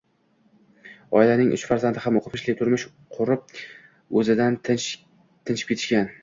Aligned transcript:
Oilaning 1.19 1.51
uch 1.57 1.65
farzandi 1.71 2.01
ham 2.05 2.17
o`qimishli, 2.21 2.55
turmush 2.63 2.87
qurib 3.19 3.61
o`zidan 4.23 4.59
tinchib 4.71 5.63
ketishgan 5.75 6.11